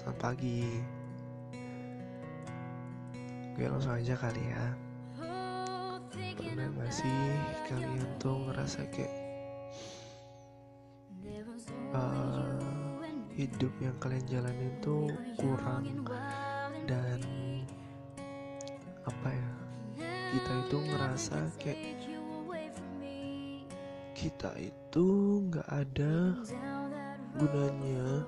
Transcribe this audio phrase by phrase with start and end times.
[0.00, 0.64] selamat pagi.
[3.52, 4.66] Oke langsung aja kali ya.
[6.40, 7.20] Pernah gak sih
[7.68, 9.14] kalian tuh ngerasa kayak
[11.92, 12.56] uh,
[13.36, 15.84] Hidup yang kalian jalanin tuh kurang
[16.88, 17.20] Dan
[19.04, 19.52] Apa ya
[20.32, 21.80] Kita itu ngerasa kayak
[24.16, 25.06] Kita itu
[25.52, 26.34] gak ada
[27.36, 28.26] gunanya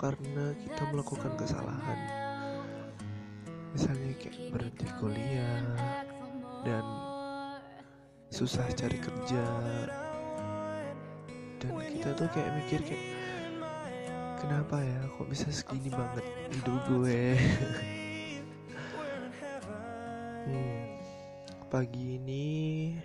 [0.00, 2.00] karena kita melakukan kesalahan.
[3.76, 5.60] Misalnya kayak berhenti kuliah
[6.64, 6.84] dan
[8.32, 9.44] susah cari kerja.
[11.60, 13.06] Dan kita tuh kayak mikir kayak
[14.40, 17.20] kenapa ya kok bisa segini banget hidup gue?
[20.40, 20.96] Hmm,
[21.68, 22.96] pagi ini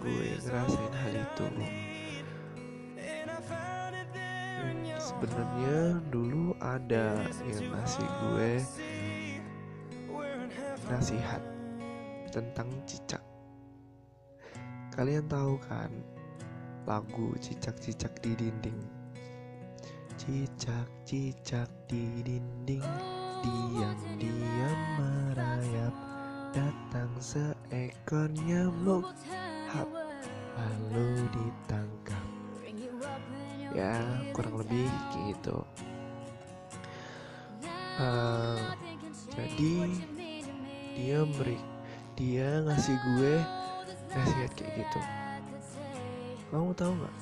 [0.00, 1.44] gue ngerasain hal itu
[5.16, 8.52] sebenarnya dulu ada yang ngasih gue
[10.92, 11.40] nasihat
[12.28, 13.24] tentang cicak.
[14.92, 15.88] Kalian tahu kan
[16.84, 18.76] lagu cicak-cicak di dinding?
[20.20, 22.84] Cicak-cicak di dinding
[23.40, 25.96] diam-diam merayap
[26.52, 29.16] datang seekor nyamuk
[29.72, 29.88] hap
[33.76, 33.92] ya
[34.32, 34.88] kurang lebih
[35.28, 35.60] gitu.
[38.00, 38.56] Uh,
[39.36, 39.74] jadi
[40.96, 41.60] dia beri
[42.16, 43.34] dia ngasih gue
[44.16, 45.00] nasihat kayak gitu.
[46.48, 47.16] Kamu tahu nggak?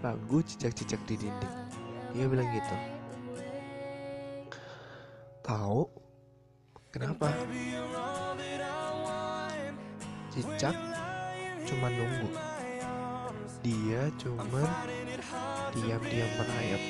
[0.00, 1.56] Lagu cicak-cicak di dinding.
[2.16, 2.76] Dia bilang gitu.
[5.44, 5.84] Tahu?
[6.88, 7.36] Kenapa?
[10.32, 10.76] Cicak
[11.68, 12.49] cuma nunggu
[13.60, 14.68] dia cuman
[15.76, 16.82] diam-diam merayap.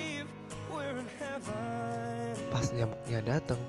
[2.50, 3.60] Pas nyamuknya datang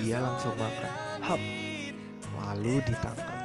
[0.00, 1.40] dia langsung makan hap!
[2.34, 3.38] Lalu ditangkap.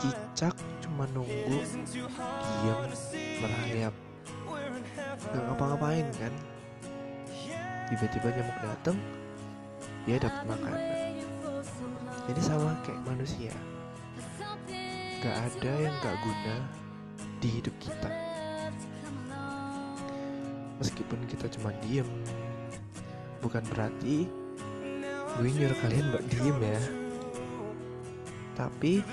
[0.00, 1.62] Cicak cuma nunggu
[2.26, 2.78] diam
[3.42, 3.94] merayap.
[5.30, 6.34] Gak ngapa-ngapain kan?
[7.90, 8.96] Tiba-tiba nyamuk datang
[10.06, 10.82] dia dapat makanan.
[12.30, 13.54] Jadi sama kayak manusia
[15.20, 16.56] Gak ada yang gak guna
[17.44, 18.08] di hidup kita.
[20.80, 22.08] Meskipun kita cuma diem
[23.44, 24.24] Bukan berarti
[25.36, 26.80] gue nyuruh kalian buat diem ya.
[28.56, 29.04] Tapi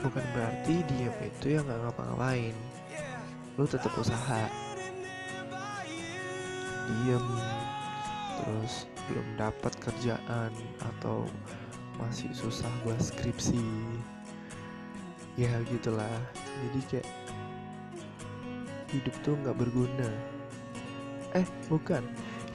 [0.00, 2.56] bukan berarti diem itu yang gak ngapa-ngapain.
[3.60, 4.48] Lu tetap usaha.
[6.88, 7.26] Diem
[8.40, 11.28] Terus belum dapat kerjaan Atau
[12.00, 13.60] masih susah buat skripsi
[15.38, 16.10] ya gitulah.
[16.38, 17.08] Jadi kayak
[18.90, 20.10] hidup tuh nggak berguna.
[21.36, 22.02] Eh bukan.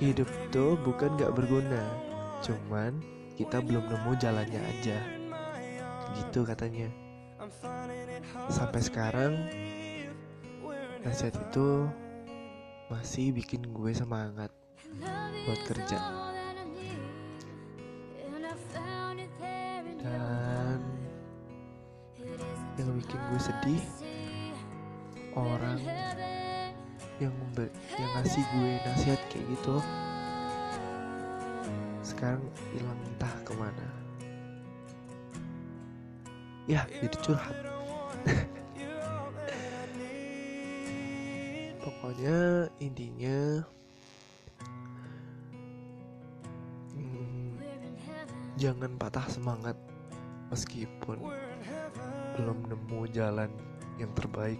[0.01, 1.83] Hidup tuh bukan nggak berguna.
[2.43, 2.99] Cuman
[3.39, 4.99] kita belum nemu jalannya aja.
[6.19, 6.91] Gitu katanya.
[8.51, 9.33] Sampai sekarang
[11.05, 11.87] nasihat itu
[12.89, 14.49] masih bikin gue semangat
[15.45, 15.97] buat kerja
[22.75, 23.83] yang bikin gue sedih.
[25.35, 25.79] Orang
[27.19, 29.79] yang member, yang ngasih gue nasihat kayak gitu
[32.05, 33.87] sekarang hilang entah ke mana.
[36.69, 37.55] Ya jadi curhat.
[41.83, 43.65] Pokoknya intinya
[46.95, 47.59] hmm,
[48.57, 49.77] jangan patah semangat
[50.49, 51.19] meskipun
[52.35, 53.47] belum nemu jalan
[53.96, 54.59] yang terbaik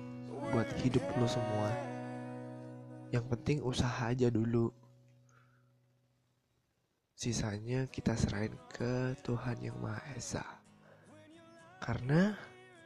[0.56, 1.68] buat hidup lo semua.
[3.12, 4.72] Yang penting usaha aja dulu.
[7.20, 10.46] Sisanya kita serahin ke Tuhan Yang Maha Esa.
[11.84, 12.36] Karena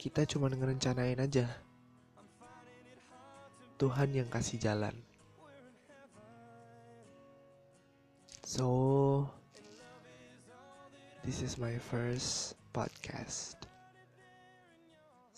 [0.02, 1.46] kita cuma ngerencanain aja.
[3.78, 4.97] Tuhan yang kasih jalan.
[8.42, 9.30] So,
[11.22, 13.69] this is my first podcast.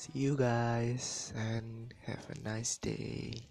[0.02, 3.46] See you guys and have a nice day.